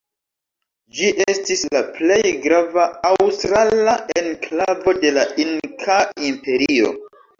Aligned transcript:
Ĝi 0.99 1.09
estis 1.33 1.61
la 1.75 1.81
plej 1.97 2.31
grava 2.45 2.85
aŭstrala 3.09 3.93
enklavo 4.23 4.95
de 5.05 5.13
la 5.19 5.27
Inkaa 5.45 6.01
imperio. 6.31 6.91